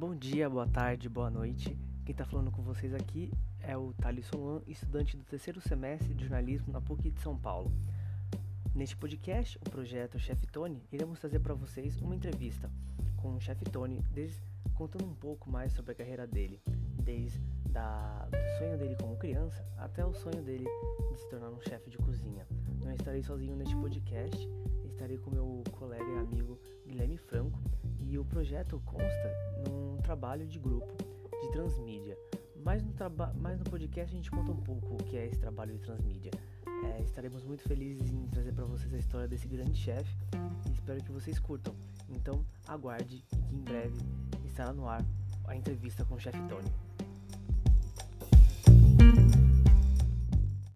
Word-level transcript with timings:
Bom 0.00 0.14
dia, 0.14 0.48
boa 0.48 0.66
tarde, 0.66 1.10
boa 1.10 1.28
noite. 1.28 1.76
Quem 2.06 2.12
está 2.14 2.24
falando 2.24 2.50
com 2.50 2.62
vocês 2.62 2.94
aqui 2.94 3.30
é 3.60 3.76
o 3.76 3.92
Thales 3.92 4.24
Solan, 4.24 4.62
estudante 4.66 5.14
do 5.14 5.24
terceiro 5.24 5.60
semestre 5.60 6.14
de 6.14 6.24
jornalismo 6.24 6.72
na 6.72 6.80
PUC 6.80 7.10
de 7.10 7.20
São 7.20 7.36
Paulo. 7.36 7.70
Neste 8.74 8.96
podcast, 8.96 9.58
o 9.58 9.68
projeto 9.68 10.18
Chef 10.18 10.46
Tony, 10.46 10.82
iremos 10.90 11.20
trazer 11.20 11.40
para 11.40 11.52
vocês 11.52 12.00
uma 12.00 12.16
entrevista 12.16 12.70
com 13.18 13.34
o 13.34 13.40
Chef 13.42 13.62
Tony, 13.64 14.02
contando 14.72 15.04
um 15.04 15.14
pouco 15.14 15.50
mais 15.50 15.74
sobre 15.74 15.92
a 15.92 15.94
carreira 15.94 16.26
dele, 16.26 16.62
desde 17.04 17.38
do 17.38 18.58
sonho 18.58 18.78
dele 18.78 18.96
como 18.98 19.18
criança 19.18 19.62
até 19.76 20.02
o 20.02 20.14
sonho 20.14 20.42
dele 20.42 20.66
de 21.12 21.20
se 21.20 21.28
tornar 21.28 21.50
um 21.50 21.60
chefe 21.60 21.90
de 21.90 21.98
cozinha. 21.98 22.46
Não 22.82 22.90
estarei 22.90 23.22
sozinho 23.22 23.54
neste 23.54 23.76
podcast, 23.76 24.48
estarei 24.86 25.18
com 25.18 25.30
meu 25.30 25.62
colega 25.72 26.04
e 26.04 26.18
amigo 26.18 26.58
Guilherme 26.86 27.18
Franco 27.18 27.60
e 28.10 28.18
o 28.18 28.24
projeto 28.24 28.82
consta 28.84 29.30
num 29.68 29.89
trabalho 30.00 30.46
de 30.46 30.58
grupo 30.58 30.92
de 31.40 31.50
transmídia. 31.50 32.16
Mas 32.64 32.82
no, 32.82 32.92
mas 33.40 33.58
no 33.58 33.64
podcast 33.64 34.12
a 34.12 34.16
gente 34.16 34.30
conta 34.30 34.52
um 34.52 34.60
pouco 34.60 34.94
o 34.94 34.96
que 34.98 35.16
é 35.16 35.26
esse 35.26 35.38
trabalho 35.38 35.72
de 35.72 35.80
transmídia. 35.80 36.30
É, 36.84 37.02
estaremos 37.02 37.44
muito 37.44 37.62
felizes 37.62 38.10
em 38.10 38.26
trazer 38.28 38.52
para 38.52 38.64
vocês 38.64 38.92
a 38.94 38.98
história 38.98 39.28
desse 39.28 39.46
grande 39.46 39.78
chefe 39.78 40.10
e 40.68 40.72
espero 40.72 41.02
que 41.02 41.10
vocês 41.10 41.38
curtam. 41.38 41.74
Então 42.08 42.44
aguarde 42.66 43.22
que 43.26 43.36
em 43.54 43.60
breve 43.60 43.98
estará 44.44 44.72
no 44.72 44.88
ar 44.88 45.04
a 45.46 45.56
entrevista 45.56 46.04
com 46.04 46.14
o 46.14 46.20
chefe 46.20 46.38
Tony. 46.48 46.70